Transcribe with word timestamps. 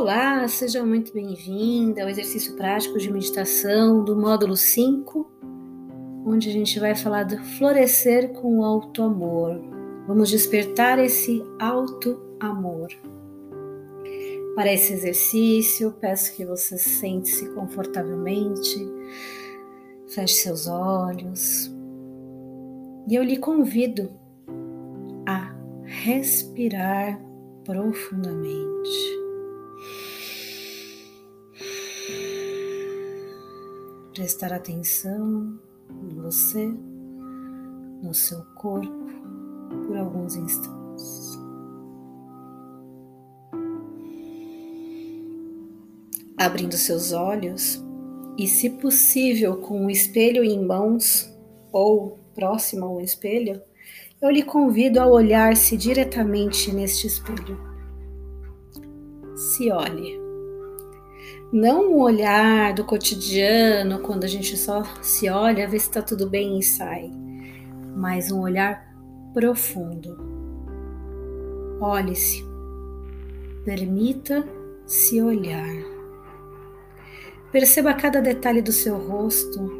Olá, 0.00 0.48
seja 0.48 0.82
muito 0.82 1.12
bem-vinda 1.12 2.02
ao 2.02 2.08
exercício 2.08 2.56
prático 2.56 2.98
de 2.98 3.12
meditação 3.12 4.02
do 4.02 4.16
módulo 4.16 4.56
5, 4.56 5.30
onde 6.24 6.48
a 6.48 6.52
gente 6.52 6.80
vai 6.80 6.94
falar 6.96 7.24
do 7.24 7.36
florescer 7.58 8.32
com 8.32 8.60
o 8.60 8.64
alto 8.64 9.02
amor. 9.02 9.60
Vamos 10.06 10.30
despertar 10.30 10.98
esse 10.98 11.44
alto 11.58 12.18
amor. 12.40 12.88
Para 14.54 14.72
esse 14.72 14.94
exercício, 14.94 15.92
peço 16.00 16.34
que 16.34 16.46
você 16.46 16.78
sente-se 16.78 17.50
confortavelmente, 17.50 18.78
feche 20.08 20.36
seus 20.36 20.66
olhos 20.66 21.70
e 23.06 23.14
eu 23.14 23.22
lhe 23.22 23.36
convido 23.36 24.10
a 25.26 25.54
respirar 25.84 27.20
profundamente. 27.66 29.19
Prestar 34.14 34.52
atenção 34.52 35.58
em 36.02 36.14
você, 36.16 36.66
no 38.02 38.12
seu 38.12 38.42
corpo, 38.56 39.06
por 39.86 39.96
alguns 39.96 40.36
instantes. 40.36 41.38
Abrindo 46.36 46.76
seus 46.76 47.12
olhos 47.12 47.84
e, 48.38 48.48
se 48.48 48.70
possível, 48.70 49.58
com 49.58 49.86
o 49.86 49.90
espelho 49.90 50.42
em 50.42 50.64
mãos 50.64 51.30
ou 51.70 52.18
próximo 52.34 52.86
ao 52.86 53.00
espelho, 53.00 53.60
eu 54.20 54.30
lhe 54.30 54.42
convido 54.42 55.00
a 55.00 55.06
olhar-se 55.06 55.76
diretamente 55.76 56.72
neste 56.72 57.06
espelho. 57.06 57.58
Se 59.36 59.70
olhe. 59.70 60.29
Não 61.52 61.92
um 61.92 62.00
olhar 62.00 62.72
do 62.74 62.84
cotidiano, 62.84 63.98
quando 64.00 64.22
a 64.22 64.28
gente 64.28 64.56
só 64.56 64.84
se 65.02 65.28
olha, 65.28 65.68
vê 65.68 65.78
se 65.78 65.88
está 65.88 66.00
tudo 66.00 66.28
bem 66.28 66.58
e 66.58 66.62
sai, 66.62 67.10
mas 67.96 68.30
um 68.30 68.40
olhar 68.40 68.88
profundo. 69.34 70.16
Olhe-se, 71.80 72.44
permita 73.64 74.46
se 74.86 75.20
olhar. 75.20 75.74
Perceba 77.50 77.94
cada 77.94 78.20
detalhe 78.20 78.62
do 78.62 78.70
seu 78.70 78.96
rosto, 78.96 79.72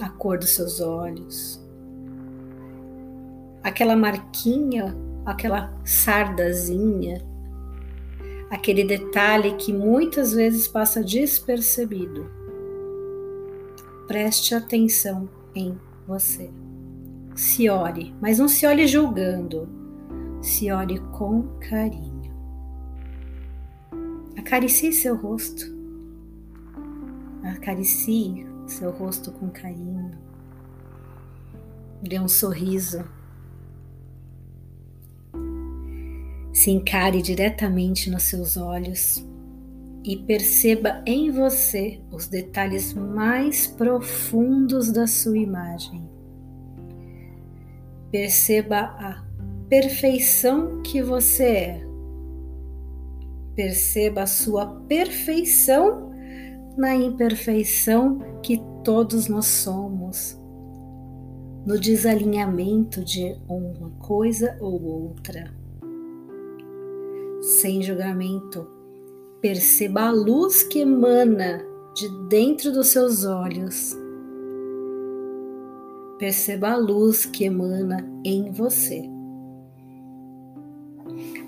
a 0.00 0.08
cor 0.08 0.38
dos 0.38 0.50
seus 0.50 0.80
olhos, 0.80 1.60
aquela 3.64 3.96
marquinha, 3.96 4.94
aquela 5.26 5.74
sardazinha 5.84 7.33
aquele 8.50 8.84
detalhe 8.84 9.54
que 9.56 9.72
muitas 9.72 10.32
vezes 10.32 10.68
passa 10.68 11.02
despercebido. 11.02 12.30
Preste 14.06 14.54
atenção 14.54 15.28
em 15.54 15.78
você. 16.06 16.50
Se 17.34 17.68
olhe, 17.68 18.14
mas 18.20 18.38
não 18.38 18.48
se 18.48 18.66
olhe 18.66 18.86
julgando. 18.86 19.68
Se 20.40 20.70
olhe 20.70 21.00
com 21.12 21.42
carinho. 21.58 22.32
Acaricie 24.36 24.92
seu 24.92 25.16
rosto. 25.16 25.64
Acaricie 27.42 28.46
seu 28.66 28.90
rosto 28.90 29.32
com 29.32 29.48
carinho. 29.48 30.10
Dê 32.02 32.20
um 32.20 32.28
sorriso 32.28 33.04
Se 36.64 36.70
encare 36.70 37.20
diretamente 37.20 38.08
nos 38.08 38.22
seus 38.22 38.56
olhos 38.56 39.22
e 40.02 40.16
perceba 40.16 41.02
em 41.04 41.30
você 41.30 42.00
os 42.10 42.26
detalhes 42.26 42.94
mais 42.94 43.66
profundos 43.66 44.90
da 44.90 45.06
sua 45.06 45.36
imagem. 45.36 46.08
Perceba 48.10 48.78
a 48.78 49.22
perfeição 49.68 50.80
que 50.80 51.02
você 51.02 51.44
é. 51.44 51.86
Perceba 53.54 54.22
a 54.22 54.26
sua 54.26 54.64
perfeição 54.88 56.12
na 56.78 56.96
imperfeição 56.96 58.40
que 58.42 58.58
todos 58.82 59.28
nós 59.28 59.44
somos, 59.44 60.40
no 61.66 61.78
desalinhamento 61.78 63.04
de 63.04 63.36
uma 63.46 63.90
coisa 63.98 64.56
ou 64.62 64.82
outra 64.82 65.62
sem 67.44 67.82
julgamento. 67.82 68.66
Perceba 69.40 70.04
a 70.04 70.10
luz 70.10 70.62
que 70.62 70.80
emana 70.80 71.62
de 71.94 72.08
dentro 72.28 72.72
dos 72.72 72.88
seus 72.88 73.24
olhos. 73.24 73.94
Perceba 76.18 76.70
a 76.70 76.76
luz 76.76 77.26
que 77.26 77.44
emana 77.44 78.08
em 78.24 78.50
você. 78.50 79.04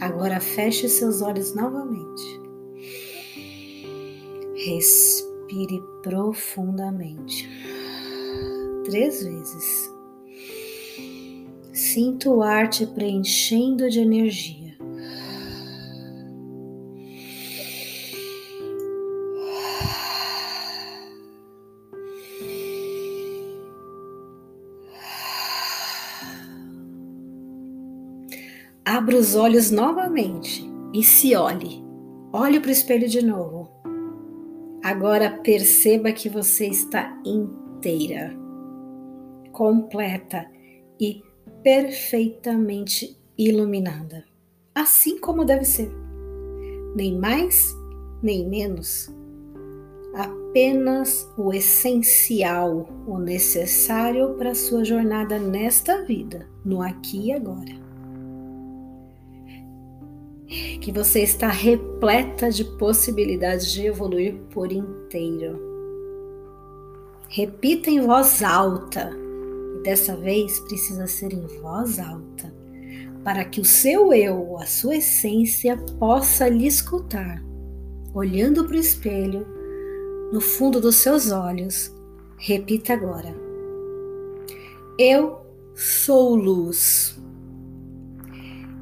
Agora 0.00 0.40
feche 0.40 0.88
seus 0.88 1.22
olhos 1.22 1.54
novamente. 1.54 2.40
Respire 4.56 5.80
profundamente. 6.02 7.48
Três 8.84 9.22
vezes. 9.22 9.94
Sinta 11.72 12.28
o 12.30 12.42
ar 12.42 12.68
te 12.68 12.84
preenchendo 12.84 13.88
de 13.88 14.00
energia. 14.00 14.63
Abra 28.86 29.16
os 29.16 29.34
olhos 29.34 29.70
novamente 29.70 30.62
e 30.92 31.02
se 31.02 31.34
olhe. 31.34 31.82
Olhe 32.30 32.60
para 32.60 32.68
o 32.68 32.72
espelho 32.72 33.08
de 33.08 33.24
novo. 33.24 33.70
Agora 34.82 35.40
perceba 35.42 36.12
que 36.12 36.28
você 36.28 36.66
está 36.66 37.18
inteira, 37.24 38.36
completa 39.52 40.46
e 41.00 41.22
perfeitamente 41.62 43.18
iluminada, 43.38 44.22
assim 44.74 45.18
como 45.18 45.46
deve 45.46 45.64
ser. 45.64 45.90
Nem 46.94 47.18
mais, 47.18 47.74
nem 48.22 48.46
menos. 48.46 49.10
Apenas 50.14 51.26
o 51.38 51.54
essencial, 51.54 52.86
o 53.06 53.18
necessário 53.18 54.34
para 54.34 54.50
a 54.50 54.54
sua 54.54 54.84
jornada 54.84 55.38
nesta 55.38 56.04
vida, 56.04 56.46
no 56.62 56.82
aqui 56.82 57.28
e 57.28 57.32
agora 57.32 57.82
que 60.46 60.92
você 60.92 61.20
está 61.20 61.48
repleta 61.48 62.50
de 62.50 62.64
possibilidades 62.64 63.72
de 63.72 63.86
evoluir 63.86 64.34
por 64.50 64.70
inteiro. 64.70 65.58
Repita 67.28 67.90
em 67.90 68.00
voz 68.00 68.42
alta, 68.42 69.10
e 69.76 69.82
dessa 69.82 70.14
vez 70.16 70.60
precisa 70.60 71.06
ser 71.06 71.32
em 71.32 71.46
voz 71.60 71.98
alta, 71.98 72.54
para 73.24 73.44
que 73.44 73.60
o 73.60 73.64
seu 73.64 74.12
eu, 74.12 74.58
a 74.58 74.66
sua 74.66 74.96
essência, 74.96 75.76
possa 75.98 76.48
lhe 76.48 76.66
escutar, 76.66 77.42
olhando 78.12 78.64
para 78.64 78.76
o 78.76 78.80
espelho, 78.80 79.46
no 80.30 80.40
fundo 80.40 80.80
dos 80.80 80.96
seus 80.96 81.30
olhos. 81.30 81.92
Repita 82.36 82.92
agora. 82.92 83.34
Eu 84.98 85.40
sou 85.74 86.36
luz. 86.36 87.18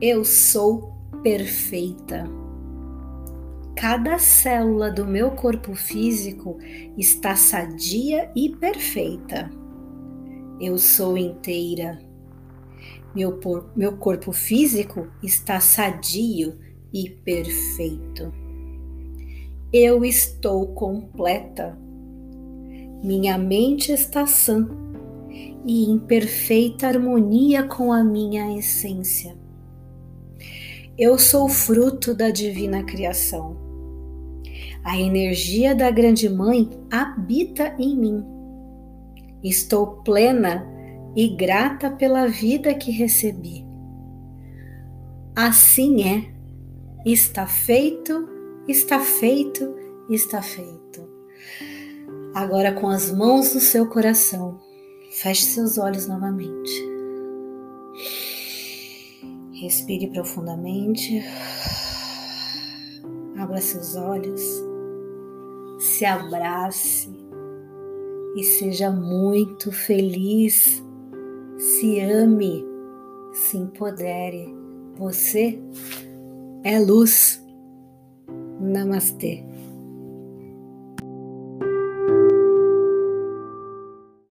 Eu 0.00 0.24
sou 0.24 0.93
perfeita. 1.24 2.28
Cada 3.74 4.18
célula 4.18 4.90
do 4.90 5.06
meu 5.06 5.30
corpo 5.30 5.74
físico 5.74 6.58
está 6.98 7.34
sadia 7.34 8.30
e 8.36 8.50
perfeita. 8.50 9.50
Eu 10.60 10.76
sou 10.76 11.16
inteira. 11.16 11.98
Meu, 13.14 13.40
meu 13.74 13.96
corpo 13.96 14.32
físico 14.32 15.08
está 15.22 15.60
sadio 15.60 16.58
e 16.92 17.08
perfeito. 17.08 18.30
Eu 19.72 20.04
estou 20.04 20.74
completa. 20.74 21.76
Minha 23.02 23.38
mente 23.38 23.90
está 23.92 24.26
sã 24.26 24.68
e 25.66 25.90
em 25.90 25.98
perfeita 25.98 26.86
harmonia 26.86 27.62
com 27.62 27.94
a 27.94 28.04
minha 28.04 28.58
essência. 28.58 29.43
Eu 30.98 31.18
sou 31.18 31.48
fruto 31.48 32.14
da 32.14 32.30
divina 32.30 32.84
criação. 32.84 33.56
A 34.84 34.98
energia 34.98 35.74
da 35.74 35.90
Grande 35.90 36.28
Mãe 36.28 36.70
habita 36.90 37.74
em 37.78 37.96
mim. 37.96 38.24
Estou 39.42 40.02
plena 40.02 40.66
e 41.16 41.28
grata 41.36 41.90
pela 41.90 42.26
vida 42.26 42.74
que 42.74 42.90
recebi. 42.90 43.64
Assim 45.34 46.02
é, 46.04 46.32
está 47.04 47.46
feito 47.46 48.34
Está 48.66 48.98
feito, 48.98 49.76
está 50.08 50.40
feito. 50.40 51.06
Agora, 52.34 52.72
com 52.72 52.88
as 52.88 53.10
mãos 53.10 53.54
no 53.54 53.60
seu 53.60 53.86
coração, 53.86 54.58
feche 55.12 55.44
seus 55.44 55.76
olhos 55.76 56.06
novamente. 56.06 56.72
Respire 59.54 60.08
profundamente. 60.08 61.22
Abra 63.38 63.60
seus 63.60 63.94
olhos. 63.94 64.42
Se 65.78 66.04
abrace 66.04 67.08
e 68.36 68.42
seja 68.42 68.90
muito 68.90 69.70
feliz. 69.70 70.82
Se 71.58 72.00
ame, 72.00 72.64
se 73.32 73.56
empodere. 73.56 74.52
Você 74.96 75.58
é 76.64 76.78
luz. 76.80 77.40
Namastê. 78.60 79.44